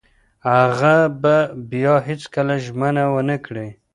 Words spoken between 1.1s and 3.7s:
به بیا هیڅکله ژمنه ونه کړي.